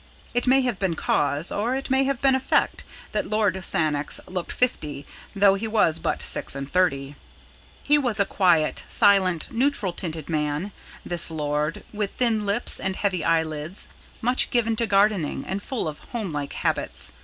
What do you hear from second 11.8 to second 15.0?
with thin lips and heavy eyelids, much given to